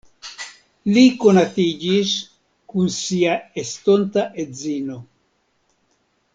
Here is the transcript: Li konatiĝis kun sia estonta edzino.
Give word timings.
Li 0.95 1.03
konatiĝis 1.23 2.15
kun 2.73 2.91
sia 2.97 3.37
estonta 3.65 4.27
edzino. 4.47 5.01